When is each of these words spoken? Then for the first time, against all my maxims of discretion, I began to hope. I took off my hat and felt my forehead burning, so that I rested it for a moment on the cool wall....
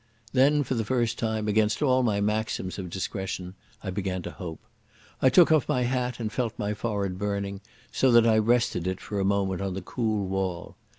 Then 0.33 0.63
for 0.63 0.73
the 0.73 0.83
first 0.83 1.19
time, 1.19 1.47
against 1.47 1.83
all 1.83 2.01
my 2.01 2.19
maxims 2.21 2.79
of 2.79 2.89
discretion, 2.89 3.53
I 3.83 3.91
began 3.91 4.23
to 4.23 4.31
hope. 4.31 4.59
I 5.21 5.29
took 5.29 5.51
off 5.51 5.69
my 5.69 5.83
hat 5.83 6.19
and 6.19 6.31
felt 6.33 6.57
my 6.57 6.73
forehead 6.73 7.19
burning, 7.19 7.61
so 7.91 8.11
that 8.11 8.25
I 8.25 8.39
rested 8.39 8.87
it 8.87 8.99
for 8.99 9.19
a 9.19 9.23
moment 9.23 9.61
on 9.61 9.75
the 9.75 9.81
cool 9.83 10.25
wall.... 10.25 10.75